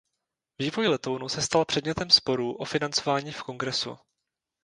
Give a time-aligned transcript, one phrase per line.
[0.59, 3.97] Vývoj letounu se stal předmětem sporů o financování v kongresu.